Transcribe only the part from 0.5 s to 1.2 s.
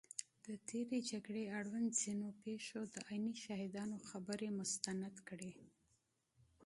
تېرې